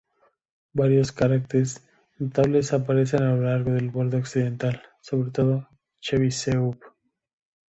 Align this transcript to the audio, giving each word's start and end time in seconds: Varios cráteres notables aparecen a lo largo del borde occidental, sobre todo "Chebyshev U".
Varios 0.73 1.11
cráteres 1.11 1.87
notables 2.17 2.73
aparecen 2.73 3.21
a 3.21 3.35
lo 3.35 3.43
largo 3.43 3.71
del 3.73 3.91
borde 3.91 4.17
occidental, 4.17 4.81
sobre 4.99 5.29
todo 5.29 5.69
"Chebyshev 5.99 6.59
U". 6.59 6.75